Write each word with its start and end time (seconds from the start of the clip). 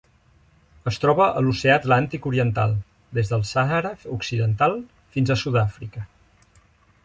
Es 0.91 0.95
troba 1.03 1.27
a 1.41 1.43
l'Oceà 1.47 1.75
Atlàntic 1.81 2.25
oriental: 2.31 2.73
des 3.19 3.31
del 3.35 3.45
Sàhara 3.53 3.93
Occidental 4.19 4.77
fins 5.17 5.33
a 5.37 5.41
Sud-àfrica. 5.47 6.07